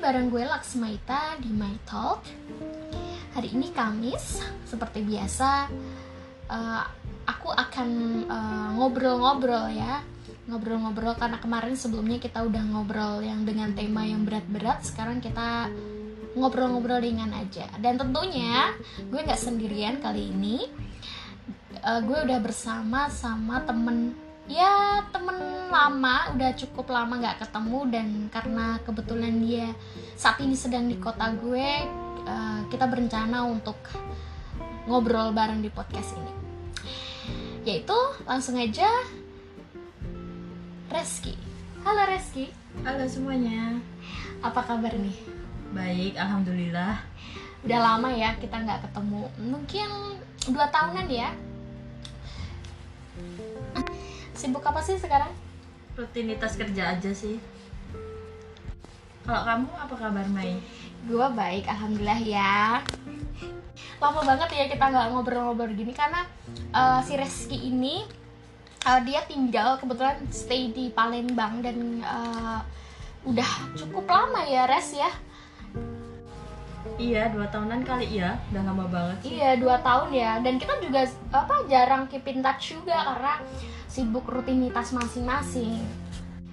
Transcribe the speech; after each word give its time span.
bareng 0.00 0.32
gue 0.32 0.48
Laksmaita 0.48 1.36
di 1.44 1.52
My 1.52 1.76
Talk. 1.84 2.24
Hari 3.36 3.52
ini 3.52 3.68
Kamis, 3.68 4.40
seperti 4.64 5.04
biasa, 5.04 5.68
uh, 6.48 6.82
aku 7.28 7.52
akan 7.52 7.88
uh, 8.24 8.68
ngobrol-ngobrol 8.80 9.68
ya, 9.68 10.00
ngobrol-ngobrol 10.48 11.20
karena 11.20 11.36
kemarin 11.36 11.76
sebelumnya 11.76 12.16
kita 12.16 12.40
udah 12.40 12.64
ngobrol 12.72 13.20
yang 13.20 13.44
dengan 13.44 13.76
tema 13.76 14.08
yang 14.08 14.24
berat-berat. 14.24 14.88
Sekarang 14.88 15.20
kita 15.20 15.68
ngobrol-ngobrol 16.32 17.04
ringan 17.04 17.36
aja. 17.36 17.68
Dan 17.76 18.00
tentunya 18.00 18.72
gue 19.04 19.20
nggak 19.20 19.36
sendirian 19.36 20.00
kali 20.00 20.32
ini. 20.32 20.64
Uh, 21.84 22.00
gue 22.00 22.24
udah 22.24 22.40
bersama 22.40 23.12
sama 23.12 23.68
temen 23.68 24.16
ya 24.50 24.98
temen 25.14 25.70
lama 25.70 26.34
udah 26.34 26.50
cukup 26.58 26.90
lama 26.90 27.22
nggak 27.22 27.46
ketemu 27.46 27.78
dan 27.86 28.08
karena 28.34 28.66
kebetulan 28.82 29.34
dia 29.46 29.70
saat 30.18 30.42
ini 30.42 30.58
sedang 30.58 30.90
di 30.90 30.98
kota 30.98 31.30
gue 31.38 31.86
uh, 32.26 32.60
kita 32.66 32.90
berencana 32.90 33.46
untuk 33.46 33.78
ngobrol 34.90 35.30
bareng 35.30 35.62
di 35.62 35.70
podcast 35.70 36.18
ini. 36.18 36.32
Yaitu 37.62 37.94
langsung 38.26 38.58
aja 38.58 38.90
Reski. 40.90 41.38
Halo 41.86 42.10
Reski. 42.10 42.50
Halo 42.82 43.06
semuanya. 43.06 43.78
Apa 44.42 44.66
kabar 44.66 44.98
nih? 44.98 45.14
Baik 45.70 46.18
alhamdulillah. 46.18 46.98
Udah 47.62 47.78
lama 47.78 48.10
ya 48.10 48.34
kita 48.42 48.58
nggak 48.58 48.90
ketemu. 48.90 49.30
Mungkin 49.38 49.88
dua 50.50 50.66
tahunan 50.74 51.06
ya 51.06 51.30
Sibuk 54.40 54.64
apa 54.64 54.80
sih 54.80 54.96
sekarang? 54.96 55.28
Rutinitas 56.00 56.56
kerja 56.56 56.96
aja 56.96 57.12
sih. 57.12 57.36
Kalau 59.28 59.44
kamu 59.44 59.68
apa 59.76 59.94
kabar 60.00 60.24
Mai? 60.32 60.56
Gua 61.04 61.28
baik, 61.28 61.68
alhamdulillah 61.68 62.20
ya. 62.24 62.80
Lama 64.00 64.20
banget 64.24 64.48
ya 64.56 64.64
kita 64.72 64.80
nggak 64.80 65.12
ngobrol-ngobrol 65.12 65.76
gini 65.76 65.92
karena 65.92 66.24
uh, 66.72 67.04
si 67.04 67.20
Reski 67.20 67.68
ini 67.68 68.00
uh, 68.88 69.04
dia 69.04 69.20
tinggal 69.28 69.76
kebetulan 69.76 70.24
stay 70.32 70.72
di 70.72 70.88
Palembang 70.88 71.60
dan 71.60 72.00
uh, 72.00 72.64
udah 73.28 73.76
cukup 73.76 74.08
lama 74.08 74.40
ya 74.48 74.64
Res 74.64 74.96
ya. 74.96 75.12
Iya, 76.96 77.28
dua 77.28 77.44
tahunan 77.52 77.84
kali 77.84 78.24
ya, 78.24 78.40
udah 78.52 78.62
lama 78.64 78.88
banget 78.88 79.16
sih. 79.20 79.36
Iya, 79.36 79.60
dua 79.60 79.76
tahun 79.84 80.16
ya. 80.16 80.40
Dan 80.40 80.56
kita 80.56 80.80
juga 80.80 81.04
apa 81.28 81.68
jarang 81.68 82.08
keep 82.08 82.24
in 82.24 82.40
touch 82.40 82.72
juga 82.72 82.96
karena 83.04 83.36
sibuk 83.90 84.22
rutinitas 84.30 84.94
masing-masing. 84.94 85.82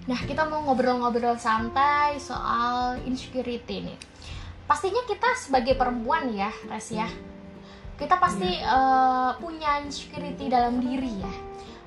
Nah, 0.10 0.20
kita 0.26 0.50
mau 0.50 0.66
ngobrol-ngobrol 0.66 1.38
santai 1.38 2.18
soal 2.18 2.98
insecurity 3.06 3.86
nih. 3.86 3.98
Pastinya 4.66 5.06
kita 5.06 5.38
sebagai 5.38 5.78
perempuan 5.78 6.34
ya, 6.34 6.50
Res 6.66 6.90
ya. 6.90 7.06
Kita 7.96 8.18
pasti 8.18 8.58
yeah. 8.58 8.74
uh, 8.74 9.32
punya 9.38 9.86
insecurity 9.86 10.50
dalam 10.50 10.82
diri 10.82 11.22
ya. 11.22 11.34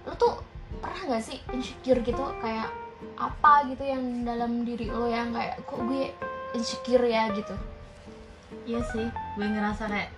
Lo 0.07 0.15
tuh 0.15 0.39
pernah 0.79 1.19
gak 1.19 1.25
sih 1.27 1.39
insecure 1.51 2.01
gitu 2.07 2.25
kayak 2.39 2.71
apa 3.19 3.69
gitu 3.69 3.85
yang 3.85 4.25
dalam 4.25 4.63
diri 4.63 4.87
lo 4.89 5.09
yang 5.09 5.35
kayak 5.35 5.61
kok 5.67 5.81
gue 5.83 6.15
insecure 6.55 7.05
ya 7.05 7.29
gitu? 7.35 7.55
Iya 8.69 8.81
sih, 8.95 9.07
gue 9.11 9.47
ngerasa 9.47 9.91
kayak 9.91 10.11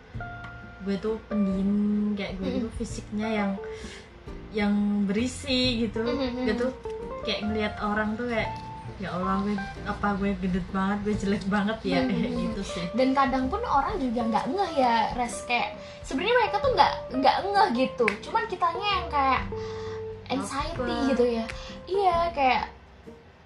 gue 0.82 0.96
tuh 0.98 1.16
pendiam 1.30 1.70
kayak 2.18 2.36
gue 2.42 2.46
mm 2.46 2.54
-hmm. 2.58 2.64
tuh 2.66 2.72
fisiknya 2.82 3.28
yang 3.30 3.50
yang 4.52 5.04
berisi 5.08 5.88
gitu 5.88 6.04
mm-hmm. 6.04 6.44
gitu 6.48 6.66
kayak 7.24 7.40
ngeliat 7.48 7.74
orang 7.80 8.14
tuh 8.14 8.28
kayak 8.28 8.52
ya 9.00 9.10
Allah 9.18 9.42
gue 9.42 9.56
apa 9.88 10.08
gue 10.20 10.30
gendut 10.38 10.66
banget 10.70 10.98
gue 11.02 11.14
jelek 11.18 11.44
banget 11.50 11.78
ya 11.82 12.00
mm-hmm. 12.04 12.10
kayak 12.12 12.32
gitu 12.38 12.62
sih 12.62 12.84
dan 12.94 13.08
kadang 13.16 13.44
pun 13.50 13.62
orang 13.64 13.98
juga 13.98 14.20
nggak 14.28 14.46
ngeh 14.52 14.72
ya 14.78 14.94
res 15.18 15.42
kayak 15.48 15.74
sebenarnya 16.06 16.34
mereka 16.38 16.56
tuh 16.62 16.70
nggak 16.76 16.92
nggak 17.18 17.36
ngeh 17.50 17.68
gitu 17.82 18.06
cuman 18.30 18.44
kitanya 18.46 18.88
yang 19.00 19.06
kayak 19.10 19.42
anxiety 20.30 20.94
apa? 20.94 21.08
gitu 21.10 21.24
ya 21.26 21.44
iya 21.90 22.18
kayak 22.30 22.62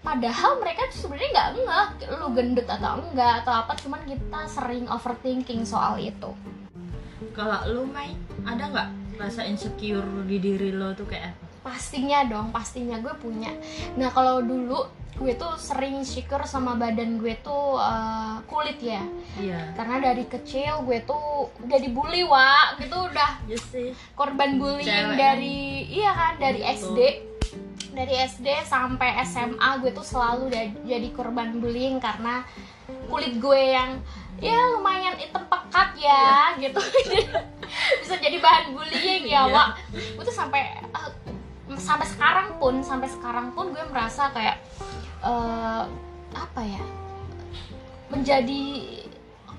padahal 0.04 0.62
mereka 0.62 0.86
tuh 0.92 0.98
sebenarnya 1.06 1.30
nggak 1.32 1.50
ngeh 1.56 1.88
lu 2.20 2.26
gendut 2.36 2.68
atau 2.68 3.00
enggak 3.00 3.42
atau 3.42 3.52
apa 3.64 3.72
cuman 3.80 4.02
kita 4.06 4.40
sering 4.46 4.86
overthinking 4.86 5.66
soal 5.66 5.96
itu 5.98 6.30
kalau 7.32 7.58
lu 7.72 7.82
main 7.88 8.16
ada 8.44 8.68
nggak 8.68 8.88
rasa 9.16 9.48
insecure 9.48 10.04
di 10.28 10.36
diri 10.36 10.70
lo 10.72 10.92
tuh 10.92 11.08
kayak 11.08 11.32
pastinya 11.64 12.22
dong 12.22 12.54
pastinya 12.54 13.00
gue 13.02 13.14
punya. 13.18 13.50
Nah 13.98 14.14
kalau 14.14 14.38
dulu 14.38 14.86
gue 15.16 15.32
tuh 15.34 15.56
sering 15.56 16.04
insecure 16.04 16.44
sama 16.44 16.76
badan 16.76 17.18
gue 17.18 17.34
tuh 17.42 17.80
uh, 17.80 18.38
kulit 18.46 18.78
ya. 18.78 19.02
Iya. 19.40 19.74
Karena 19.74 20.12
dari 20.12 20.28
kecil 20.28 20.84
gue 20.86 21.02
tuh 21.02 21.50
udah 21.66 21.78
dibully 21.80 22.22
wa 22.22 22.76
gitu 22.78 23.10
udah 23.10 23.42
yes, 23.50 23.50
iya 23.50 23.58
sih. 23.72 23.88
korban 24.14 24.60
bullying 24.60 25.16
dari 25.18 25.88
iya 25.90 26.12
kan 26.14 26.32
dari 26.38 26.60
Betul. 26.62 26.76
SD 26.78 26.98
dari 27.96 28.14
SD 28.28 28.48
sampai 28.68 29.24
SMA 29.24 29.80
gue 29.80 29.90
tuh 29.96 30.04
selalu 30.04 30.52
jadi 30.84 31.08
korban 31.16 31.58
bullying 31.64 31.96
karena 31.96 32.44
kulit 33.08 33.40
gue 33.40 33.62
yang 33.72 33.98
ya 34.40 34.58
lumayan 34.76 35.16
hitam 35.16 35.44
pekat 35.48 35.90
ya 35.96 36.52
gitu 36.60 36.80
bisa 38.04 38.14
jadi 38.20 38.36
bahan 38.40 38.76
bullying 38.76 39.24
ya 39.28 39.48
iya. 39.48 39.52
wak 39.52 39.68
gue 39.92 40.24
tuh 40.24 40.34
sampai 40.34 40.80
uh, 40.92 41.10
sampai 41.76 42.06
sekarang 42.08 42.48
pun 42.60 42.80
sampai 42.84 43.08
sekarang 43.10 43.52
pun 43.56 43.72
gue 43.72 43.84
merasa 43.90 44.30
kayak 44.32 44.60
uh, 45.24 45.88
apa 46.36 46.62
ya 46.62 46.82
menjadi 48.12 48.62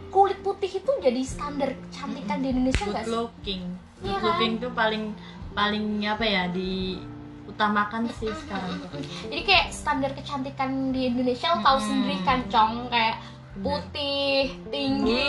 kulit 0.07 0.39
putih 0.39 0.71
itu 0.71 0.91
jadi 1.03 1.21
standar 1.25 1.75
kecantikan 1.89 2.39
di 2.39 2.47
Indonesia 2.55 2.85
nggak 2.87 3.05
sih? 3.05 3.11
looking, 3.11 3.63
good 3.99 4.07
ya 4.07 4.17
looking 4.23 4.53
kan? 4.57 4.63
tuh 4.63 4.71
paling 4.71 5.03
paling 5.51 5.85
apa 6.07 6.25
ya 6.25 6.43
di 6.47 7.01
utamakan 7.47 8.05
sih 8.15 8.29
sekarang 8.29 8.77
tuh. 8.85 9.01
Jadi 9.33 9.41
kayak 9.41 9.67
standar 9.73 10.11
kecantikan 10.13 10.93
di 10.93 11.09
Indonesia 11.09 11.57
lo 11.57 11.59
tahu 11.63 11.79
sendiri 11.81 12.17
kan, 12.21 12.45
Cong, 12.51 12.91
kayak 12.91 13.17
putih 13.61 14.53
tinggi 14.69 15.27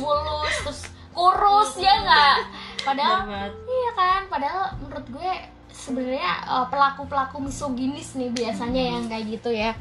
mulus 0.00 0.56
terus 0.64 0.80
kurus 1.16 1.70
ya 1.80 1.94
nggak? 2.04 2.38
Padahal 2.84 3.18
iya 3.64 3.90
kan? 3.96 4.20
Padahal 4.28 4.62
menurut 4.84 5.06
gue 5.08 5.32
sebenarnya 5.72 6.32
uh, 6.48 6.66
pelaku 6.68 7.08
pelaku 7.08 7.40
misoginis 7.40 8.12
nih 8.16 8.30
biasanya 8.32 8.82
yang 8.96 9.04
kayak 9.08 9.24
gitu 9.32 9.50
ya. 9.52 9.72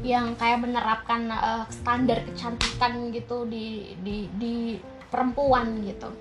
Yang 0.00 0.36
kayak 0.40 0.58
menerapkan 0.64 1.28
uh, 1.32 1.64
standar 1.68 2.24
kecantikan 2.28 3.12
gitu 3.12 3.48
di 3.48 3.96
di 4.00 4.28
di 4.36 4.76
perempuan 5.08 5.80
gitu. 5.84 6.12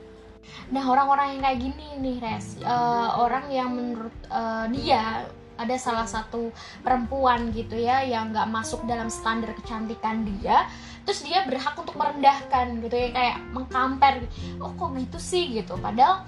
Nah 0.71 0.83
orang-orang 0.87 1.35
yang 1.37 1.41
kayak 1.43 1.59
gini 1.59 1.87
nih 1.99 2.17
res. 2.19 2.59
Uh, 2.63 3.19
orang 3.19 3.45
yang 3.51 3.69
menurut 3.71 4.15
uh, 4.31 4.67
dia 4.71 5.27
ada 5.61 5.75
salah 5.77 6.07
satu 6.09 6.49
perempuan 6.81 7.53
gitu 7.53 7.77
ya 7.77 8.01
yang 8.01 8.33
nggak 8.33 8.49
masuk 8.49 8.81
dalam 8.89 9.07
standar 9.07 9.53
kecantikan 9.53 10.25
dia 10.25 10.65
terus 11.01 11.25
dia 11.25 11.45
berhak 11.45 11.73
untuk 11.73 11.97
merendahkan 11.97 12.77
gitu 12.85 12.95
ya 12.95 13.09
kayak 13.09 13.37
mengkamper 13.53 14.15
oh 14.61 14.71
kok 14.77 14.89
gitu 14.97 15.17
sih 15.17 15.43
gitu. 15.53 15.73
Padahal 15.81 16.25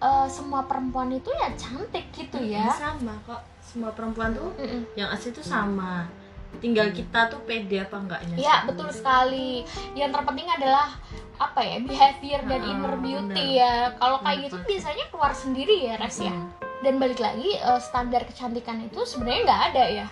uh, 0.00 0.26
semua 0.28 0.64
perempuan 0.64 1.12
itu 1.12 1.28
ya 1.28 1.52
cantik 1.56 2.08
gitu 2.16 2.40
ya. 2.40 2.72
sama 2.72 3.16
kok. 3.28 3.42
Semua 3.60 3.92
perempuan 3.92 4.32
tuh 4.32 4.50
mm 4.56 4.66
-mm. 4.66 4.82
yang 4.96 5.08
asli 5.12 5.30
tuh 5.30 5.44
sama. 5.44 6.08
Tinggal 6.58 6.90
kita 6.90 7.30
tuh 7.30 7.38
pede 7.46 7.78
apa 7.78 7.94
enggaknya 7.94 8.34
ya 8.40 8.56
betul 8.66 8.90
sekali. 8.90 9.62
Yang 9.94 10.10
terpenting 10.18 10.48
adalah 10.50 10.96
apa 11.38 11.60
ya 11.62 11.78
behavior 11.78 12.40
dan 12.48 12.60
ah, 12.66 12.70
inner 12.72 12.94
beauty 12.98 13.46
bener. 13.46 13.60
ya. 13.60 13.74
Kalau 14.00 14.18
kayak 14.24 14.38
gitu 14.48 14.56
biasanya 14.64 15.04
keluar 15.12 15.32
sendiri 15.36 15.76
ya 15.92 15.94
res 16.00 16.18
ya 16.24 16.34
dan 16.80 16.96
balik 16.96 17.20
lagi 17.20 17.60
uh, 17.60 17.80
standar 17.80 18.24
kecantikan 18.24 18.80
itu 18.80 19.04
sebenarnya 19.04 19.40
nggak 19.44 19.62
ada 19.72 19.84
ya? 19.84 20.06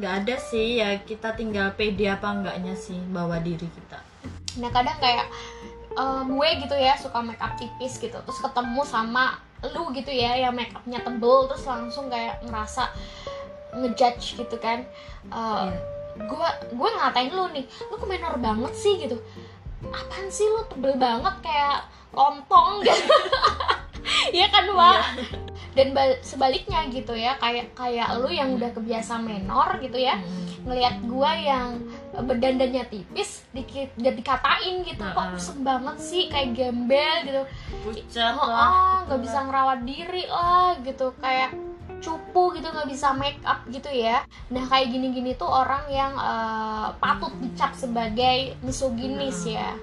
Nggak 0.00 0.14
ada 0.24 0.34
sih 0.40 0.80
ya 0.80 0.96
kita 1.04 1.36
tinggal 1.36 1.76
pede 1.76 2.08
apa 2.08 2.32
enggaknya 2.32 2.72
sih 2.72 2.96
bawa 3.12 3.36
diri 3.44 3.68
kita. 3.68 4.00
Nah 4.56 4.70
kadang 4.72 4.96
kayak 4.96 5.28
uh, 6.00 6.24
gue 6.24 6.48
gitu 6.64 6.76
ya 6.80 6.96
suka 6.96 7.20
make 7.20 7.40
up 7.44 7.52
tipis 7.60 8.00
gitu 8.00 8.16
terus 8.16 8.40
ketemu 8.40 8.80
sama 8.88 9.36
lu 9.74 9.90
gitu 9.92 10.08
ya 10.08 10.38
yang 10.38 10.54
make 10.54 10.72
upnya 10.72 11.02
tebel 11.02 11.50
terus 11.50 11.66
langsung 11.66 12.06
kayak 12.08 12.40
ngerasa 12.48 12.88
ngejudge 13.76 14.40
gitu 14.40 14.56
kan. 14.56 14.88
Uh, 15.28 15.68
yeah. 16.16 16.24
gue 16.24 16.48
gue 16.72 16.88
ngatain 16.88 17.30
lu 17.30 17.44
nih 17.52 17.68
lu 17.92 17.94
kok 18.00 18.08
menor 18.08 18.34
banget 18.40 18.72
sih? 18.72 18.96
gitu. 18.96 19.20
Apaan 19.92 20.32
sih 20.32 20.48
lu 20.48 20.64
tebel 20.72 20.96
banget 20.96 21.34
kayak 21.44 21.84
lontong? 22.16 22.80
gitu 22.80 23.12
ya 24.38 24.46
kan 24.50 24.66
wa 24.72 25.02
yeah 25.14 25.48
dan 25.78 25.94
sebaliknya 26.26 26.90
gitu 26.90 27.14
ya 27.14 27.38
kayak 27.38 27.70
kayak 27.78 28.10
lu 28.18 28.26
yang 28.26 28.58
udah 28.58 28.74
kebiasa 28.74 29.22
menor 29.22 29.78
gitu 29.78 29.94
ya 29.94 30.18
hmm. 30.18 30.66
ngelihat 30.66 30.98
gua 31.06 31.30
yang 31.38 31.78
berdandannya 32.18 32.82
tipis 32.90 33.46
dikit 33.54 33.94
dan 33.94 34.18
dikatain 34.18 34.82
gitu 34.82 34.98
kok 34.98 35.38
kusem 35.38 35.62
banget 35.62 35.96
sih 36.02 36.26
kayak 36.26 36.58
gembel 36.58 37.16
gitu. 37.22 37.42
Pucat 37.86 38.34
oh, 38.34 38.50
lah 38.50 39.06
nggak 39.06 39.20
bisa 39.22 39.38
ngerawat 39.46 39.80
diri 39.86 40.24
lah 40.26 40.74
gitu 40.82 41.14
kayak 41.22 41.54
cupu 42.02 42.58
gitu 42.58 42.66
nggak 42.74 42.90
bisa 42.90 43.14
make 43.14 43.38
up 43.46 43.62
gitu 43.70 43.86
ya. 43.86 44.26
Nah 44.50 44.66
kayak 44.66 44.90
gini-gini 44.90 45.38
tuh 45.38 45.46
orang 45.46 45.86
yang 45.86 46.18
uh, 46.18 46.90
patut 46.98 47.30
dicap 47.38 47.70
sebagai 47.78 48.58
misoginis 48.66 49.46
ya 49.46 49.78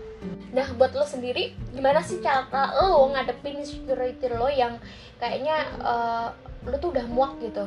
nah 0.54 0.68
buat 0.78 0.92
lo 0.96 1.06
sendiri 1.06 1.56
gimana 1.74 2.00
sih 2.00 2.22
cara 2.24 2.72
lo 2.78 3.12
ngadepin 3.12 3.62
insecurity 3.62 4.28
lo 4.32 4.48
yang 4.48 4.80
kayaknya 5.20 5.58
uh, 5.82 6.28
lo 6.66 6.76
tuh 6.82 6.92
udah 6.92 7.06
muak 7.08 7.38
gitu? 7.42 7.66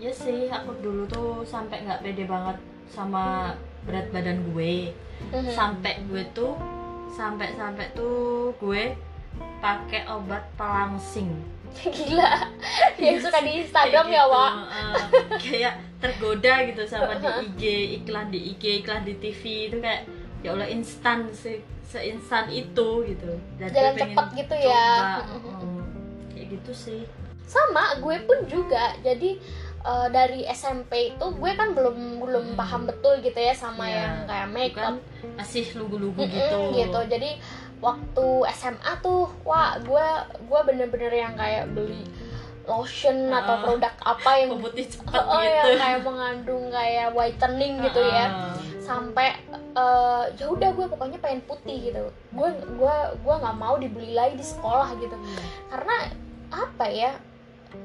Ya 0.00 0.12
sih 0.14 0.48
aku 0.48 0.72
dulu 0.80 1.04
tuh 1.10 1.44
sampai 1.44 1.84
nggak 1.84 2.00
pede 2.00 2.24
banget 2.24 2.56
sama 2.88 3.54
berat 3.84 4.08
badan 4.14 4.40
gue. 4.52 4.94
Mm-hmm. 5.20 5.52
sampai 5.52 6.00
gue 6.08 6.24
tuh 6.32 6.56
sampai 7.12 7.52
sampai 7.52 7.92
tuh 7.92 8.56
gue 8.56 8.96
pakai 9.60 10.08
obat 10.08 10.48
pelangsing 10.56 11.36
gila. 11.76 12.50
Yang 12.98 13.30
suka 13.30 13.38
di 13.44 13.52
Instagram 13.62 14.06
ya 14.10 14.24
gitu, 14.26 14.34
Wak? 14.34 14.52
uh, 14.52 14.94
kayak 15.38 15.74
tergoda 16.00 16.54
gitu 16.66 16.82
sama 16.88 17.14
di 17.20 17.28
IG 17.46 17.62
iklan 18.02 18.26
di 18.32 18.40
IG 18.56 18.64
iklan 18.82 19.04
di 19.04 19.14
TV 19.20 19.70
itu 19.70 19.76
kayak 19.78 20.02
ya 20.40 20.56
Allah 20.56 20.68
instan 20.68 21.28
se 21.32 21.60
seinstan 21.90 22.46
itu 22.48 23.02
gitu. 23.06 23.32
Dan 23.58 23.68
jalan 23.74 23.94
cepet 23.98 24.26
gitu 24.46 24.56
ya. 24.62 25.20
uh, 25.26 25.82
kayak 26.30 26.46
gitu 26.54 26.72
sih. 26.72 27.02
Sama 27.44 27.98
gue 27.98 28.16
pun 28.24 28.38
juga. 28.46 28.94
Jadi 29.02 29.42
uh, 29.82 30.06
dari 30.06 30.46
SMP 30.46 31.14
itu 31.16 31.26
gue 31.34 31.50
kan 31.58 31.74
belum 31.74 32.22
belum 32.22 32.44
hmm. 32.54 32.58
paham 32.58 32.86
betul 32.86 33.18
gitu 33.18 33.36
ya 33.36 33.50
sama 33.50 33.90
yeah. 33.90 33.98
yang 33.98 34.14
kayak 34.30 34.48
makeup. 34.54 34.94
masih 35.34 35.66
lugu-lugu 35.74 36.22
gitu. 36.30 36.58
gitu. 36.78 37.00
Jadi 37.10 37.42
waktu 37.80 38.26
SMA 38.54 38.92
tuh 39.00 39.26
wah 39.42 39.80
gue 39.80 40.06
gue 40.46 40.60
bener-bener 40.68 41.12
yang 41.26 41.34
kayak 41.34 41.72
beli 41.72 42.04
lotion 42.68 43.32
uh, 43.32 43.40
atau 43.40 43.54
produk 43.66 43.92
apa 44.04 44.30
yang 44.36 44.60
putih 44.60 44.86
cepet 44.86 45.16
oh, 45.16 45.40
gitu. 45.40 45.48
yang 45.48 45.80
kayak 45.80 46.00
mengandung 46.04 46.64
kayak 46.68 47.08
whitening 47.16 47.80
gitu 47.82 48.00
uh, 48.04 48.12
ya 48.12 48.26
sampai 48.90 49.38
uh, 49.78 50.26
ya 50.34 50.50
udah 50.50 50.74
gue 50.74 50.86
pokoknya 50.90 51.22
pengen 51.22 51.46
putih 51.46 51.78
gitu. 51.94 52.10
Gue 52.34 52.50
gue 52.50 52.96
gue 53.22 53.34
nggak 53.38 53.56
mau 53.56 53.78
dibeli 53.78 54.18
lagi 54.18 54.34
di 54.34 54.46
sekolah 54.46 54.98
gitu. 54.98 55.14
Karena 55.70 55.96
apa 56.50 56.86
ya 56.90 57.14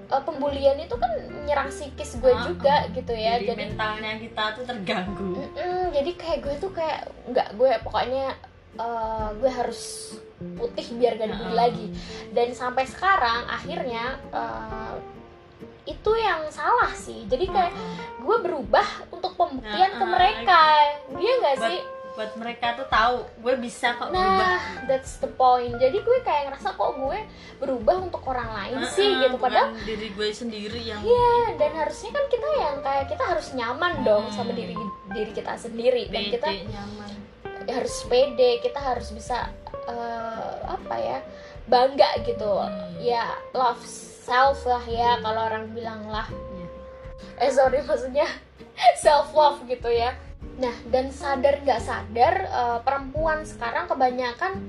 uh, 0.09 0.21
pembulian 0.25 0.81
itu 0.81 0.97
kan 0.97 1.11
menyerang 1.29 1.69
psikis 1.69 2.17
gue 2.17 2.33
uh, 2.33 2.41
juga 2.49 2.89
uh, 2.89 2.93
gitu 2.97 3.13
ya. 3.13 3.37
Jadi, 3.37 3.53
jadi 3.53 3.61
mentalnya 3.69 4.11
kita 4.17 4.43
tuh 4.57 4.63
terganggu. 4.65 5.33
Mm 5.37 5.49
-mm, 5.53 5.83
jadi 5.93 6.11
kayak 6.17 6.39
gue 6.41 6.55
tuh 6.57 6.71
kayak 6.73 7.01
nggak 7.29 7.49
gue 7.53 7.71
pokoknya 7.85 8.25
uh, 8.81 9.29
gue 9.37 9.51
harus 9.51 9.81
putih 10.35 10.99
biar 10.99 11.15
gak 11.21 11.29
dibeli 11.31 11.53
uh, 11.53 11.57
lagi. 11.57 11.87
Dan 12.33 12.57
sampai 12.57 12.89
sekarang 12.89 13.45
akhirnya 13.45 14.17
uh, 14.33 14.97
itu 15.85 16.11
yang 16.17 16.49
salah 16.49 16.91
sih. 16.93 17.25
Jadi 17.29 17.45
kayak 17.49 17.73
gue 18.21 18.37
berubah 18.41 19.07
untuk 19.13 19.37
pembuktian 19.37 19.93
uh, 19.93 19.95
uh, 19.95 19.99
ke 20.01 20.05
mereka. 20.05 20.61
dia 21.13 21.31
nggak 21.41 21.57
sih? 21.61 21.79
buat 22.15 22.31
mereka 22.39 22.79
tuh 22.79 22.87
tahu 22.87 23.27
gue 23.43 23.53
bisa 23.59 23.91
kok 23.99 24.07
nah, 24.09 24.23
berubah. 24.23 24.55
that's 24.87 25.19
the 25.19 25.27
point. 25.27 25.75
Jadi 25.75 25.99
gue 25.99 26.17
kayak 26.23 26.47
ngerasa 26.49 26.79
kok 26.79 26.95
gue 26.95 27.19
berubah 27.59 27.95
untuk 28.07 28.23
orang 28.23 28.49
lain 28.55 28.79
uh, 28.87 28.91
sih 28.95 29.11
gitu. 29.19 29.35
padahal 29.35 29.75
diri 29.83 30.15
gue 30.15 30.27
sendiri 30.31 30.79
yang 30.79 31.03
iya 31.03 31.59
dan 31.59 31.75
harusnya 31.75 32.15
kan 32.15 32.25
kita 32.31 32.47
yang 32.55 32.75
kayak 32.79 33.05
kita 33.11 33.23
harus 33.27 33.47
nyaman 33.51 33.93
dong 34.07 34.31
sama 34.31 34.55
diri 34.55 34.73
diri 35.11 35.31
kita 35.35 35.59
sendiri. 35.59 36.07
Dan 36.07 36.31
kita 36.31 36.49
nyaman. 36.71 37.11
harus 37.65 37.95
pede 38.07 38.63
kita 38.63 38.79
harus 38.79 39.11
bisa 39.11 39.51
uh, 39.91 40.55
apa 40.71 40.95
ya 40.95 41.19
bangga 41.67 42.23
gitu. 42.23 42.47
Hmm. 42.47 42.95
ya 43.03 43.35
love 43.51 44.14
self 44.25 44.65
lah 44.65 44.81
ya 44.89 45.21
kalau 45.21 45.45
orang 45.45 45.69
bilang 45.69 46.01
lah. 46.09 46.25
Eh 47.37 47.53
sorry 47.53 47.85
maksudnya 47.85 48.25
self 49.03 49.29
love 49.37 49.61
gitu 49.69 49.85
ya. 49.93 50.17
Nah 50.57 50.73
dan 50.89 51.13
sadar 51.13 51.61
nggak 51.61 51.81
sadar 51.85 52.33
uh, 52.49 52.79
perempuan 52.81 53.45
sekarang 53.45 53.85
kebanyakan 53.85 54.65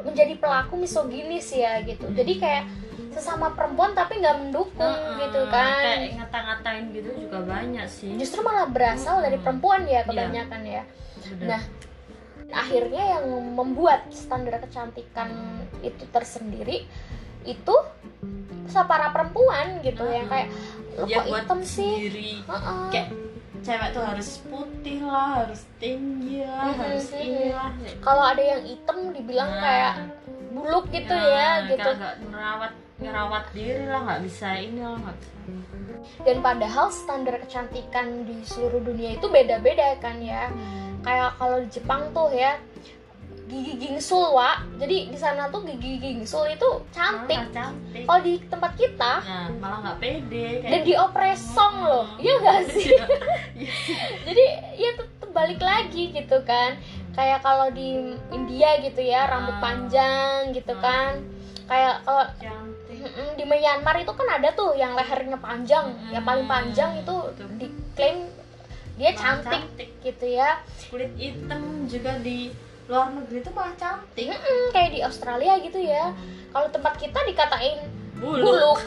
menjadi 0.00 0.40
pelaku 0.40 0.80
misoginis 0.80 1.52
ya 1.52 1.84
gitu. 1.84 2.08
Jadi 2.16 2.40
kayak 2.40 2.64
sesama 3.12 3.52
perempuan 3.52 3.92
tapi 3.92 4.24
nggak 4.24 4.48
mendukung 4.48 4.96
uh, 4.96 5.20
gitu 5.20 5.40
kan. 5.52 5.84
kayak 5.84 6.16
ngata-ngatain 6.16 6.84
gitu 6.96 7.10
juga 7.20 7.44
banyak 7.44 7.84
sih. 7.84 8.16
Justru 8.16 8.40
malah 8.40 8.64
berasal 8.64 9.20
dari 9.20 9.36
perempuan 9.36 9.84
ya 9.84 10.00
iya. 10.00 10.08
kebanyakan 10.08 10.62
yeah. 10.64 10.84
ya 10.88 11.04
nah 11.42 11.62
akhirnya 12.54 13.18
yang 13.18 13.26
membuat 13.58 14.06
standar 14.14 14.62
kecantikan 14.62 15.58
itu 15.82 16.04
tersendiri 16.14 16.86
itu 17.42 17.76
para 18.86 19.14
perempuan 19.14 19.80
gitu 19.80 20.02
uh, 20.02 20.12
yang 20.12 20.26
kayak 20.26 20.48
lo 20.96 21.04
ya, 21.04 21.20
kok 21.20 21.26
hitam 21.28 21.60
sih? 21.62 21.92
uh 22.48 22.52
-uh. 22.52 22.88
kayak 22.88 23.08
cewek 23.66 23.88
tuh 23.90 24.04
harus 24.04 24.28
putih 24.46 24.98
lah 25.02 25.42
harus 25.42 25.66
tinggi 25.82 26.46
lah 26.46 26.70
hmm, 26.70 26.78
harus 26.78 27.06
ini 27.18 27.50
lah 27.50 27.70
kalau 27.98 28.22
ada 28.22 28.38
yang 28.38 28.62
hitam 28.62 29.10
dibilang 29.10 29.50
nah, 29.50 29.62
kayak 29.62 29.94
buluk 30.54 30.86
gitu 30.94 31.16
nah, 31.16 31.34
ya 31.34 31.50
gitu. 31.66 31.90
nggak 31.98 32.14
merawat 32.30 32.72
ngerawat 32.96 33.44
diri 33.52 33.84
lah 33.90 34.00
nggak 34.08 34.20
bisa 34.24 34.48
ini 34.56 34.80
lah 34.80 34.96
nggak 34.96 35.16
bisa. 35.20 35.34
Dan 36.24 36.40
padahal 36.40 36.88
standar 36.88 37.36
kecantikan 37.44 38.24
di 38.24 38.40
seluruh 38.46 38.80
dunia 38.80 39.20
itu 39.20 39.28
beda-beda 39.28 40.00
kan 40.00 40.16
ya. 40.22 40.48
Hmm. 40.48 41.04
kayak 41.04 41.36
kalau 41.36 41.60
di 41.60 41.68
Jepang 41.70 42.02
tuh 42.16 42.32
ya 42.32 42.56
gigi 43.46 43.74
gingsul 43.78 44.34
wa 44.34 44.58
jadi 44.74 45.06
di 45.06 45.18
sana 45.18 45.46
tuh 45.46 45.62
gigi 45.62 46.02
gingsul 46.02 46.50
itu 46.50 46.66
cantik, 46.90 47.38
cantik. 47.54 48.02
kalau 48.02 48.20
di 48.20 48.42
tempat 48.50 48.72
kita 48.74 49.12
nah, 49.22 49.46
malah 49.62 49.78
nggak 49.86 49.98
pede 50.02 50.46
kayak 50.66 50.70
dan 50.74 50.80
diopresong 50.82 51.74
hmm. 51.78 51.86
loh 51.86 52.06
iya 52.18 52.34
gak 52.42 52.60
sih 52.74 52.90
iya. 52.90 53.74
jadi 54.26 54.44
ya 54.74 54.90
tetap 54.98 55.30
balik 55.30 55.62
lagi 55.62 56.10
gitu 56.10 56.38
kan 56.42 56.74
kayak 57.14 57.40
kalau 57.40 57.70
di 57.70 58.18
India 58.34 58.82
gitu 58.82 59.00
ya 59.00 59.30
rambut 59.30 59.56
ah. 59.56 59.62
panjang 59.62 60.50
gitu 60.50 60.74
ah. 60.74 60.82
kan 60.82 61.10
kayak 61.70 62.02
kalau 62.02 62.26
di 63.36 63.44
Myanmar 63.46 63.96
itu 64.02 64.10
kan 64.10 64.26
ada 64.26 64.50
tuh 64.54 64.74
yang 64.74 64.98
lehernya 64.98 65.38
panjang 65.38 65.94
hmm. 65.94 66.10
yang 66.10 66.24
paling 66.26 66.46
panjang 66.50 66.98
itu 66.98 67.14
diklaim 67.62 68.26
dia 68.96 69.12
cantik, 69.12 69.60
cantik 69.60 69.90
gitu 70.00 70.26
ya 70.34 70.58
kulit 70.88 71.12
hitam 71.20 71.84
juga 71.84 72.16
di 72.24 72.48
luar 72.86 73.10
negeri 73.10 73.42
itu 73.42 73.50
malah 73.50 73.74
cantik 73.74 74.30
mm 74.30 74.38
-mm, 74.38 74.64
kayak 74.70 74.90
di 74.94 75.00
Australia 75.02 75.58
gitu 75.58 75.78
ya 75.82 76.14
hmm. 76.14 76.54
kalau 76.54 76.68
tempat 76.70 76.94
kita 76.98 77.18
dikatain 77.26 77.82
buluk, 78.16 78.46
buluk. 78.46 78.80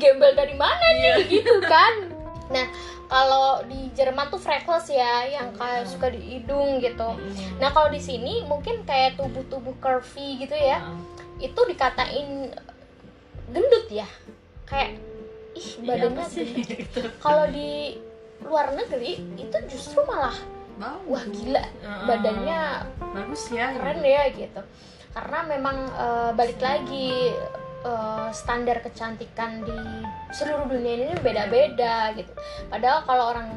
gembel 0.00 0.32
dari 0.38 0.54
mana 0.54 0.86
nih 0.94 1.02
yeah. 1.02 1.18
gitu 1.26 1.54
kan 1.66 1.94
nah 2.48 2.66
kalau 3.08 3.64
di 3.64 3.88
Jerman 3.96 4.28
tuh 4.28 4.40
freckles 4.40 4.88
ya 4.92 5.24
yang 5.26 5.52
kayak 5.56 5.88
suka 5.88 6.12
di 6.14 6.20
hidung 6.20 6.78
gitu 6.78 7.18
nah 7.58 7.74
kalau 7.74 7.90
di 7.90 8.00
sini 8.00 8.46
mungkin 8.46 8.86
kayak 8.86 9.18
tubuh-tubuh 9.18 9.76
curvy 9.82 10.46
gitu 10.46 10.54
ya 10.54 10.80
hmm. 10.80 11.42
itu 11.42 11.60
dikatain 11.68 12.54
gendut 13.50 13.86
ya 13.90 14.08
kayak 14.68 15.00
ih 15.56 15.68
iya, 15.82 15.84
badannya 15.84 16.24
gitu. 16.70 17.00
kalau 17.18 17.50
di 17.50 17.98
luar 18.46 18.70
negeri 18.76 19.18
itu 19.34 19.56
justru 19.66 20.06
malah 20.06 20.36
Bagus. 20.78 21.06
wah 21.10 21.24
gila 21.26 21.64
badannya 22.06 22.60
bagus 23.12 23.42
ya 23.50 23.74
keren 23.74 24.00
ya 24.00 24.22
gitu 24.30 24.60
karena 25.12 25.38
memang 25.50 25.76
uh, 25.98 26.30
balik 26.38 26.62
lagi 26.62 27.34
uh, 27.82 28.28
standar 28.30 28.82
kecantikan 28.82 29.62
di 29.62 29.78
seluruh 30.34 30.68
dunia 30.68 30.94
ini 30.94 31.14
beda-beda 31.18 32.12
gitu. 32.14 32.32
Padahal 32.68 33.02
kalau 33.08 33.24
orang 33.34 33.48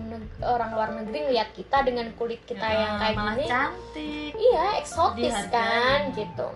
orang 0.42 0.70
luar 0.74 0.90
negeri 0.98 1.30
ngeliat 1.30 1.54
kita 1.54 1.86
dengan 1.86 2.10
kulit 2.18 2.42
kita 2.50 2.66
ya, 2.66 2.78
yang 2.82 2.94
kayak 2.98 3.18
malah 3.18 3.36
gini, 3.38 3.46
cantik. 3.46 4.32
Iya, 4.34 4.66
eksotis 4.82 5.38
kan 5.54 6.00
gitu. 6.18 6.48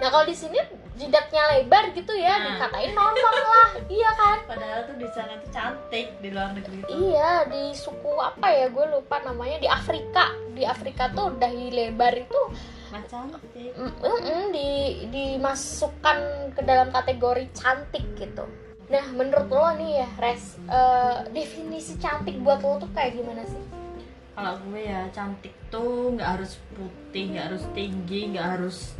Nah 0.00 0.08
kalau 0.08 0.24
di 0.24 0.36
sini 0.36 0.58
jidatnya 0.98 1.42
lebar 1.54 1.94
gitu 1.94 2.12
ya 2.12 2.34
nah. 2.36 2.44
dikatain 2.58 2.92
nonong 2.92 3.38
lah. 3.46 3.70
Iya 3.98 4.10
kan? 4.18 4.38
Padahal 4.44 4.80
tuh 4.84 4.96
di 5.00 5.08
sana 5.14 5.32
tuh 5.40 5.50
cantik 5.54 6.06
di 6.20 6.28
luar 6.34 6.52
negeri 6.52 6.84
tuh. 6.84 6.90
Iya 6.92 7.46
di 7.48 7.72
suku 7.72 8.12
apa 8.18 8.46
ya 8.50 8.66
gue 8.68 8.86
lupa 8.90 9.22
namanya 9.22 9.62
di 9.62 9.68
Afrika. 9.70 10.34
Di 10.52 10.66
Afrika 10.66 11.08
tuh 11.14 11.38
dahi 11.38 11.70
lebar 11.70 12.12
itu 12.18 12.40
cantik. 13.08 13.72
mm 13.76 13.92
-mm, 14.00 14.42
di 14.50 14.68
dimasukkan 15.08 16.18
ke 16.58 16.62
dalam 16.66 16.90
kategori 16.90 17.46
cantik 17.54 18.04
gitu. 18.18 18.44
Nah 18.88 19.04
menurut 19.12 19.48
lo 19.52 19.68
nih 19.76 20.04
ya 20.04 20.08
res 20.18 20.56
uh, 20.66 21.28
definisi 21.30 22.00
cantik 22.00 22.40
buat 22.40 22.64
lo 22.64 22.80
tuh 22.80 22.90
kayak 22.96 23.16
gimana 23.20 23.44
sih? 23.44 23.62
Kalau 24.32 24.54
gue 24.70 24.82
ya 24.82 25.06
cantik 25.12 25.52
tuh 25.68 26.16
nggak 26.16 26.40
harus 26.40 26.56
putih 26.72 27.36
nggak 27.36 27.44
harus 27.52 27.64
tinggi 27.76 28.20
nggak 28.32 28.46
harus 28.56 28.96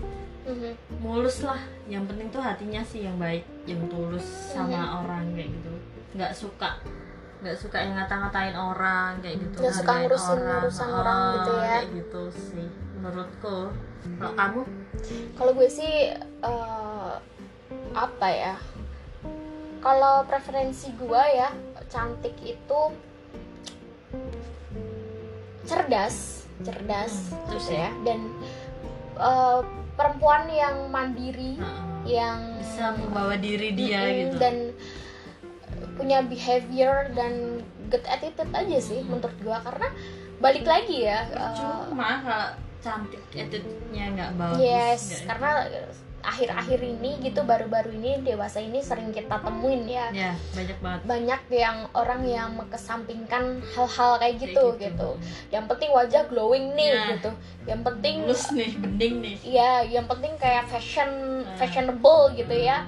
mm-hmm. 0.49 0.73
mulus 1.05 1.45
lah. 1.45 1.61
Yang 1.87 2.05
penting 2.13 2.29
tuh 2.33 2.43
hatinya 2.43 2.83
sih 2.83 3.05
yang 3.05 3.21
baik 3.21 3.45
yang 3.69 3.85
tulus 3.93 4.25
sama 4.25 4.73
mm-hmm. 4.73 5.01
orang 5.05 5.25
kayak 5.37 5.51
gitu. 5.53 5.73
Nggak 6.17 6.33
suka 6.33 6.71
nggak 7.39 7.55
suka 7.55 7.79
yang 7.79 7.95
ngata-ngatain 7.95 8.57
orang 8.59 9.23
kayak 9.23 9.39
gitu 9.39 9.63
nggak 9.63 9.77
suka 9.79 9.93
ngurusin 10.03 10.39
orang, 10.43 10.59
urusan 10.59 10.89
oh, 10.91 10.99
orang 10.99 11.23
gitu 11.31 11.53
ya. 11.55 11.63
kayak 11.63 11.87
gitu 11.95 12.23
sih 12.35 12.69
menurutku. 12.99 13.59
Kalau 14.19 14.35
kamu? 14.35 14.61
Kalau 15.39 15.53
gue 15.55 15.69
sih 15.71 15.95
uh, 16.43 17.15
apa 17.95 18.29
ya? 18.31 18.55
Kalau 19.79 20.27
preferensi 20.27 20.91
gue 20.99 21.23
ya 21.39 21.55
cantik 21.87 22.35
itu 22.43 22.81
cerdas 25.63 26.49
cerdas 26.67 27.13
Hmm, 27.31 27.47
terus 27.47 27.71
terus 27.71 27.79
ya. 27.79 27.91
Dan 28.03 28.21
eh, 29.15 29.61
perempuan 29.99 30.47
yang 30.47 30.87
mandiri 30.89 31.59
Heeh. 31.59 31.83
yang 32.07 32.39
bisa 32.57 32.95
membawa 32.95 33.35
diri 33.35 33.75
dia 33.75 34.01
Mm-mm, 34.01 34.17
gitu 34.23 34.37
dan 34.39 34.55
punya 35.99 36.23
behavior 36.23 37.11
dan 37.13 37.59
good 37.91 38.07
attitude 38.07 38.55
aja 38.55 38.79
sih 38.79 39.03
Hmm. 39.03 39.19
menurut 39.19 39.35
gua 39.43 39.59
karena 39.61 39.89
balik 40.39 40.63
lagi 40.63 41.03
ya 41.03 41.27
cuma 41.91 42.23
kalau 42.23 42.49
cantik 42.79 43.23
attitude-nya 43.35 44.05
nggak 44.15 44.31
bagus 44.39 44.63
yes 44.63 45.03
karena 45.27 45.67
akhir-akhir 46.19 46.83
ini 46.83 47.17
gitu 47.23 47.41
baru-baru 47.41 47.95
ini 47.95 48.21
dewasa 48.21 48.59
ini 48.59 48.83
sering 48.83 49.11
kita 49.11 49.39
temuin 49.39 49.87
ya. 49.87 50.11
Ya 50.11 50.33
banyak 50.53 50.79
banget. 50.79 51.01
Banyak 51.07 51.41
yang 51.49 51.77
orang 51.93 52.23
yang 52.23 52.51
mengesampingkan 52.55 53.63
hal-hal 53.73 54.13
kayak 54.17 54.37
Kayak 54.37 54.43
gitu 54.51 54.65
gitu. 54.77 55.11
yang 55.49 55.65
penting 55.65 55.91
wajah 55.91 56.27
glowing 56.27 56.75
nih 56.75 56.91
Nah. 56.91 57.07
gitu. 57.15 57.31
Yang 57.65 57.81
penting 57.85 58.15
mulus 58.23 58.45
nih 58.51 58.71
bening 58.75 59.15
nih. 59.23 59.37
Ya 59.43 59.73
yang 59.83 60.05
penting 60.05 60.35
kayak 60.37 60.67
fashion 60.67 61.11
Nah. 61.43 61.57
fashionable 61.57 62.35
gitu 62.35 62.53
ya. 62.53 62.85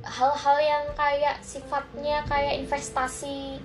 Hal-hal 0.00 0.56
yang 0.58 0.84
kayak 0.94 1.38
sifatnya 1.40 2.24
kayak 2.24 2.58
investasi 2.58 3.60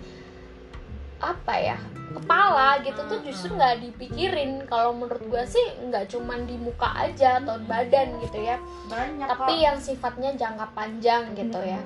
apa 1.17 1.53
ya 1.55 1.77
kepala 2.11 2.79
gitu 2.79 3.01
tuh 3.01 3.19
justru 3.21 3.49
Hmm. 3.49 3.57
nggak 3.57 3.75
dipikirin 3.81 4.51
kalau 4.63 4.91
menurut 4.91 5.19
gue 5.21 5.43
sih 5.45 5.65
nggak 5.81 6.07
cuman 6.07 6.43
di 6.43 6.55
muka 6.55 6.87
aja 6.97 7.37
atau 7.37 7.59
badan 7.61 8.19
gitu 8.19 8.39
ya 8.39 8.55
banyak 8.85 9.25
tapi 9.25 9.51
kok. 9.51 9.59
yang 9.61 9.77
sifatnya 9.77 10.31
jangka 10.33 10.71
panjang 10.71 11.33
gitu 11.33 11.59
ya 11.59 11.79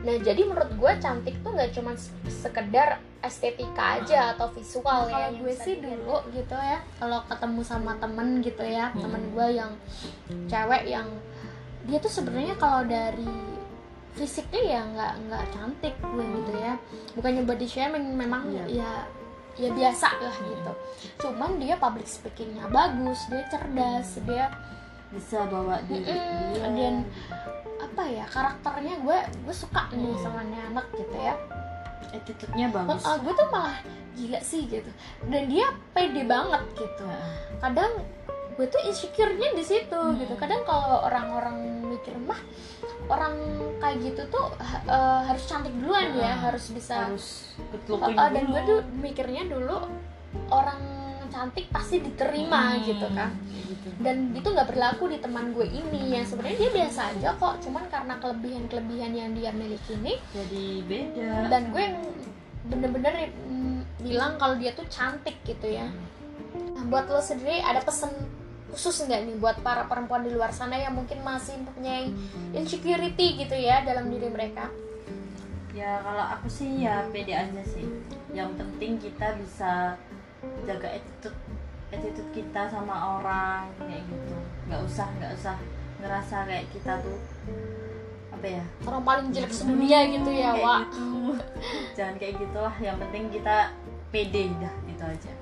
nah 0.00 0.16
jadi 0.16 0.40
menurut 0.42 0.72
gue 0.72 0.92
cantik 0.98 1.36
tuh 1.38 1.52
nggak 1.52 1.70
cuman 1.70 1.94
se- 1.94 2.10
sekedar 2.26 2.88
estetika 3.20 4.00
aja 4.00 4.32
atau 4.32 4.48
visual 4.48 5.06
ya 5.06 5.28
yang 5.28 5.36
gue 5.38 5.52
sih 5.54 5.76
dilihat. 5.76 6.00
dulu 6.00 6.16
gitu 6.32 6.56
ya 6.56 6.78
kalau 6.96 7.20
ketemu 7.22 7.60
sama 7.62 7.92
temen 7.94 8.40
gitu 8.40 8.64
ya 8.64 8.88
Hmm. 8.88 9.00
temen 9.00 9.22
gue 9.30 9.46
yang 9.52 9.72
cewek 10.46 10.88
yang 10.88 11.06
dia 11.82 11.98
tuh 11.98 12.10
sebenarnya 12.10 12.56
kalau 12.56 12.82
dari 12.82 13.28
fisiknya 14.12 14.62
ya 14.62 14.80
nggak 14.86 15.12
nggak 15.24 15.44
cantik 15.50 15.94
gue 15.96 16.24
gitu 16.24 16.52
ya. 16.56 16.74
Bukannya 17.14 17.42
body 17.44 17.66
shaming 17.66 18.06
memang 18.12 18.42
Iya. 18.48 18.64
ya 18.68 18.92
ya 19.56 19.68
biasa 19.70 20.08
lah 20.16 20.36
gitu. 20.40 20.72
Cuman 21.18 21.56
dia 21.56 21.74
public 21.74 22.06
speakingnya 22.06 22.64
bagus 22.68 23.18
dia 23.26 23.42
cerdas 23.46 24.16
dia 24.22 24.46
bisa 25.10 25.42
bawa 25.44 25.82
diri 25.84 26.06
Mm-mm, 26.06 26.54
dia. 26.54 26.70
dan 26.70 26.94
apa 27.80 28.02
ya 28.06 28.24
karakternya 28.24 28.94
gue 29.00 29.18
gue 29.42 29.54
suka 29.54 29.90
nih 29.90 30.14
Hmm. 30.14 30.22
sama 30.22 30.40
nih 30.44 30.60
anak 30.66 30.86
gitu 30.92 31.16
ya. 31.16 31.34
Attitude-nya 32.10 32.66
bagus. 32.70 33.02
Uh, 33.02 33.18
gue 33.18 33.32
tuh 33.32 33.48
malah 33.48 33.78
gila 34.12 34.40
sih 34.40 34.66
gitu. 34.66 34.90
Dan 35.24 35.46
dia 35.46 35.70
pede 35.94 36.22
banget 36.24 36.62
gitu. 36.74 37.06
Kadang 37.58 37.92
gue 38.50 38.66
tuh 38.66 38.82
insecure-nya 38.84 39.52
di 39.52 39.62
situ 39.62 39.94
Hmm. 39.96 40.16
gitu. 40.16 40.34
Kadang 40.34 40.62
kalau 40.64 41.04
orang-orang 41.04 41.56
mikir 41.86 42.14
mah 42.18 42.38
orang 43.06 43.34
kayak 43.78 43.98
gitu 44.02 44.22
tuh 44.28 44.54
eh, 44.86 45.20
harus 45.26 45.42
cantik 45.44 45.72
duluan 45.74 46.14
ya 46.14 46.30
Heeh. 46.30 46.36
harus 46.46 46.64
bisa. 46.70 47.06
harus 47.06 47.26
Uh, 47.90 47.94
uh, 48.08 48.28
dan 48.30 48.48
gue 48.48 48.62
tuh 48.64 48.78
mikirnya 48.96 49.44
dulu 49.44 49.84
orang 50.48 50.80
cantik 51.28 51.70
pasti 51.70 52.00
diterima 52.00 52.74
Hmm, 52.74 52.82
gitu 52.82 53.06
kan. 53.12 53.30
gitu. 53.52 53.88
dan 54.02 54.32
itu 54.32 54.48
nggak 54.48 54.66
berlaku 54.66 55.06
di 55.06 55.18
teman 55.18 55.52
gue 55.52 55.62
ini 55.62 56.10
yang 56.10 56.26
sebenarnya 56.26 56.58
dia 56.58 56.72
biasa 56.74 57.00
aja 57.14 57.28
kok 57.34 57.54
cuman 57.60 57.84
karena 57.86 58.14
kelebihan-kelebihan 58.18 59.12
yang 59.12 59.30
dia 59.30 59.50
miliki 59.52 59.94
ini 59.94 60.18
jadi 60.32 60.64
beda. 60.82 61.30
dan 61.46 61.62
gue 61.70 61.82
yang 61.84 61.96
bener-bener 62.66 63.14
mm, 63.46 63.78
bilang 64.00 64.34
kalau 64.36 64.54
dia 64.56 64.72
tuh 64.72 64.86
cantik 64.88 65.38
gitu 65.44 65.66
ya. 65.66 65.86
Nah, 66.72 66.84
buat 66.86 67.06
lo 67.06 67.20
sendiri 67.20 67.60
ada 67.60 67.78
pesen 67.78 68.10
khusus 68.70 69.04
nggak 69.04 69.26
nih 69.26 69.36
buat 69.36 69.56
para 69.60 69.84
perempuan 69.84 70.22
di 70.22 70.30
luar 70.30 70.50
sana 70.50 70.78
yang 70.78 70.94
mungkin 70.94 71.20
masih 71.20 71.58
mempunyai 71.58 72.10
insecurity 72.54 73.42
gitu 73.42 73.54
ya 73.54 73.82
dalam 73.82 74.06
diri 74.08 74.30
mereka? 74.30 74.70
Ya 75.70 76.02
kalau 76.02 76.24
aku 76.38 76.46
sih 76.50 76.82
ya 76.82 77.06
pede 77.10 77.34
aja 77.34 77.62
sih. 77.62 77.86
Yang 78.30 78.50
penting 78.58 78.92
kita 78.98 79.38
bisa 79.38 79.94
jaga 80.66 80.88
attitude 80.98 81.38
attitude 81.90 82.30
kita 82.30 82.70
sama 82.70 83.18
orang 83.18 83.70
kayak 83.78 84.02
gitu. 84.06 84.34
Nggak 84.70 84.80
usah 84.86 85.06
nggak 85.18 85.32
usah 85.34 85.54
ngerasa 86.00 86.36
kayak 86.46 86.66
kita 86.70 86.92
tuh 87.02 87.18
apa 88.30 88.46
ya? 88.46 88.64
Orang 88.86 89.02
paling 89.02 89.26
jelek 89.34 89.52
sedunia 89.54 90.06
gitu 90.10 90.30
ya 90.30 90.50
Kayak 90.54 90.64
Wak. 90.64 90.82
gitu. 90.90 91.06
jangan 91.98 92.14
kayak 92.18 92.34
gitulah 92.38 92.74
yang 92.78 92.96
penting 92.98 93.24
kita 93.30 93.56
pede 94.10 94.50
dah 94.58 94.74
gitu 94.86 95.04
aja. 95.06 95.32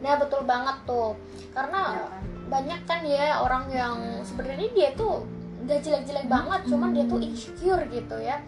Nah 0.00 0.14
betul 0.16 0.42
banget 0.46 0.76
tuh. 0.86 1.18
Karena 1.50 1.80
Ya 1.94 2.06
kan? 2.06 2.22
Banyak 2.50 2.80
kan 2.84 3.00
ya 3.06 3.38
orang 3.40 3.70
yang 3.70 3.96
sebenarnya 4.26 4.68
dia 4.74 4.88
tuh 4.98 5.22
gak 5.70 5.86
jelek-jelek 5.86 6.26
banget 6.26 6.60
cuman 6.66 6.90
dia 6.90 7.04
tuh 7.06 7.22
insecure 7.22 7.82
gitu 7.86 8.16
ya. 8.18 8.42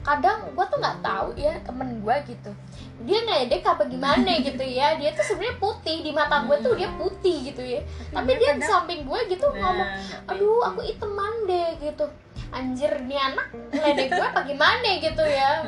Kadang 0.00 0.52
gue 0.52 0.64
tuh 0.68 0.78
nggak 0.80 1.00
tahu 1.04 1.28
ya 1.36 1.60
temen 1.60 2.00
gue 2.00 2.16
gitu 2.24 2.52
dia 3.00 3.24
ngeledek 3.24 3.64
apa 3.64 3.88
gimana 3.88 4.32
gitu 4.48 4.60
ya. 4.64 4.96
Dia 5.00 5.16
tuh 5.16 5.24
sebenarnya 5.24 5.56
putih 5.56 5.96
di 6.04 6.10
mata 6.12 6.44
gue 6.44 6.56
tuh 6.60 6.76
dia 6.76 6.92
putih 7.00 7.52
gitu 7.52 7.62
ya. 7.64 7.80
Tapi 8.12 8.30
dia 8.36 8.60
di 8.60 8.64
samping 8.64 9.08
gue 9.08 9.20
gitu 9.32 9.46
ngomong 9.48 9.88
Nah, 9.88 9.96
nggak 9.96 10.36
aduh 10.36 10.60
aku 10.68 10.80
iteman 10.84 11.32
deh 11.48 11.68
gitu. 11.80 12.04
Anjir 12.50 12.92
nih 13.06 13.20
anak 13.20 13.46
ngeledek 13.72 14.08
gue 14.12 14.26
apa 14.26 14.40
gimana? 14.44 14.88
gitu 15.00 15.24
ya. 15.24 15.64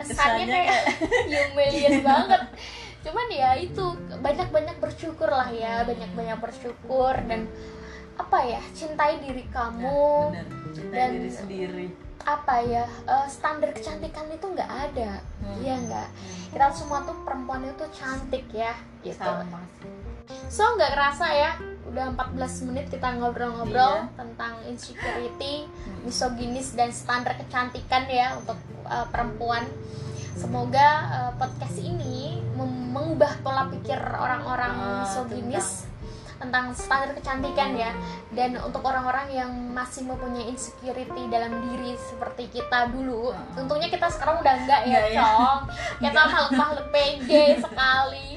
Kesannya 0.00 0.44
kayak 0.48 0.80
humiliate 1.52 2.00
banget 2.00 2.42
cuman 3.00 3.26
ya 3.28 3.56
itu 3.56 3.84
banyak-banyak 4.14 4.76
bersyukur 4.76 5.26
lah 5.26 5.48
ya 5.48 5.82
banyak-banyak 5.82 6.36
bersyukur 6.36 7.16
dan 7.22 7.48
apa 8.14 8.38
ya 8.42 8.60
cintai 8.70 9.16
diri 9.18 9.48
kamu 9.48 10.28
bener 10.30 10.46
cintai 10.70 10.92
dan- 10.94 11.12
diri 11.14 11.30
sendiri 11.30 11.86
apa 12.20 12.60
ya 12.60 12.84
eh, 12.84 13.26
standar 13.26 13.72
kecantikan 13.72 14.28
itu 14.28 14.44
nggak 14.46 14.68
ada 14.68 15.24
Hmm. 15.40 15.56
iya 15.58 15.80
nggak 15.80 16.08
kita 16.50 16.66
semua 16.70 17.00
tuh 17.02 17.16
perempuan 17.22 17.64
itu 17.64 17.84
cantik 17.90 18.44
ya 18.50 18.76
gitu 19.00 19.16
sama 19.16 19.64
so 20.46 20.62
nggak 20.70 20.92
kerasa 20.92 21.26
ya 21.30 21.50
udah 21.88 22.12
14 22.12 22.36
menit 22.68 22.86
kita 22.86 23.16
ngobrol-ngobrol 23.16 23.72
Iya. 23.98 24.14
tentang 24.14 24.52
insecurity 24.64 25.64
Hmm. 25.64 26.04
misoginis 26.04 26.76
dan 26.76 26.92
standar 26.92 27.34
kecantikan 27.34 28.04
ya 28.06 28.36
untuk 28.36 28.54
uh, 28.84 29.08
perempuan. 29.08 29.64
Semoga 30.40 30.88
uh, 31.06 31.32
podcast 31.36 31.76
ini 31.76 32.40
mengubah 32.56 33.44
pola 33.44 33.68
pikir 33.68 33.96
orang-orang 33.96 34.72
Ah, 34.72 35.04
misoginis 35.04 35.84
tentang 36.40 36.72
standar 36.72 37.12
kecantikan 37.12 37.76
ya 37.76 37.92
dan 38.32 38.56
untuk 38.56 38.80
orang-orang 38.80 39.28
yang 39.30 39.52
masih 39.70 40.08
mempunyai 40.08 40.48
insecurity 40.48 41.28
dalam 41.28 41.52
diri 41.62 41.92
seperti 42.00 42.48
kita 42.50 42.88
dulu 42.88 43.28
Ah. 43.28 43.44
tentunya 43.52 43.86
kita 43.86 44.08
sekarang 44.08 44.40
udah 44.40 44.54
enggak 44.56 44.80
ya 44.82 44.96
Enggak 44.96 45.12
ya. 45.12 45.20
cong 45.20 45.60
kita 46.00 46.20
makhluk-makhluk 46.24 46.86
pede 46.88 47.44
sekali 47.60 48.28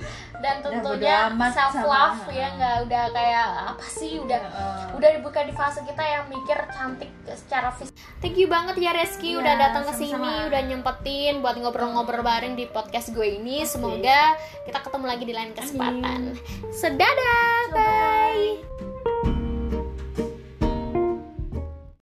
dan 0.44 0.60
tentunya 0.60 1.32
self 1.56 1.74
love 1.80 2.20
sama- 2.20 2.36
ya 2.36 2.48
nggak 2.54 2.76
udah 2.84 3.04
kayak 3.16 3.48
apa 3.72 3.86
sih 3.88 4.20
udah 4.20 4.42
Heeh. 4.44 5.00
udah 5.00 5.10
dibuka 5.16 5.40
di 5.48 5.56
fase 5.56 5.80
kita 5.88 6.04
yang 6.04 6.28
mikir 6.28 6.60
cantik 6.68 7.08
secara 7.24 7.72
fisik. 7.72 7.96
Thank 8.20 8.36
you 8.36 8.52
banget 8.52 8.76
ya 8.76 8.92
Reski 8.92 9.34
Iya, 9.34 9.40
udah 9.40 9.54
datang 9.56 9.84
ke 9.88 9.94
sini, 9.96 10.34
udah 10.52 10.62
nyempetin 10.62 11.40
buat 11.40 11.56
ngobrol-ngobrol 11.56 12.20
bareng 12.22 12.54
di 12.54 12.68
podcast 12.68 13.16
gue 13.16 13.40
ini. 13.40 13.64
Semoga 13.64 14.36
kita 14.68 14.84
ketemu 14.84 15.06
lagi 15.08 15.24
di 15.24 15.34
lain 15.34 15.52
kesempatan. 15.56 16.36
Sedadah. 16.70 17.72
Bye. 17.72 19.43